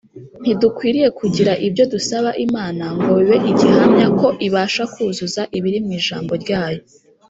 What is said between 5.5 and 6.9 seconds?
ibiri mw’ijambo ryayo